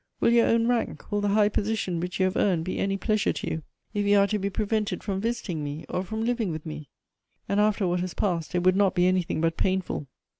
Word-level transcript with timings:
Will 0.19 0.31
your 0.33 0.47
own 0.47 0.65
rank, 0.65 1.11
will 1.11 1.21
the 1.21 1.27
high 1.27 1.47
position 1.49 1.99
which 1.99 2.19
you 2.19 2.23
have 2.25 2.35
earned, 2.35 2.65
be 2.65 2.79
any 2.79 2.97
pleasure 2.97 3.31
to 3.33 3.47
you, 3.51 3.61
if 3.93 4.03
you 4.03 4.17
are 4.17 4.25
to 4.25 4.39
be 4.39 4.49
prevented 4.49 5.03
from 5.03 5.21
visiting 5.21 5.63
me, 5.63 5.85
or 5.89 6.03
from 6.03 6.25
liv 6.25 6.41
ing 6.41 6.49
with 6.49 6.65
me? 6.65 6.89
And 7.47 7.59
after 7.59 7.85
what 7.85 7.99
has 7.99 8.15
passed, 8.15 8.55
it 8.55 8.63
would 8.63 8.75
not 8.75 8.95
be 8.95 9.05
anything 9.05 9.41
but 9.41 9.57
painful. 9.57 10.07